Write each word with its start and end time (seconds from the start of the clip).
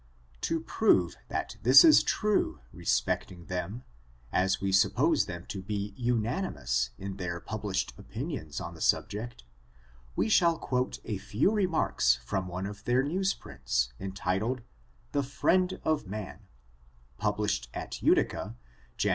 To 0.49 0.59
prove 0.59 1.15
that 1.27 1.57
this 1.61 1.85
is 1.85 2.01
true 2.01 2.59
respecting 2.73 3.45
them, 3.45 3.83
as 4.31 4.59
we 4.59 4.71
suppose 4.71 5.27
them 5.27 5.45
to 5.49 5.61
be 5.61 5.93
unanimous 5.95 6.89
in 6.97 7.17
their 7.17 7.39
published 7.39 7.93
opinions 7.99 8.59
on 8.59 8.73
the 8.73 8.81
subject, 8.81 9.43
we 10.15 10.27
shall 10.27 10.57
quote 10.57 10.97
a 11.05 11.19
few 11.19 11.51
remarks 11.51 12.15
from 12.25 12.47
one 12.47 12.65
of 12.65 12.83
their 12.85 13.03
news 13.03 13.35
prints, 13.35 13.93
entitled," 13.99 14.63
The 15.11 15.21
Friend 15.21 15.79
of 15.83 16.05
Man^^ 16.05 16.39
published 17.19 17.69
at 17.71 18.01
Utica, 18.01 18.55
Jan. 18.97 19.09